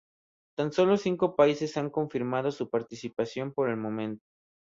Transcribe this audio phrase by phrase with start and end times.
[0.57, 4.25] Tan solo cinco países han confirmado su participación por el momento.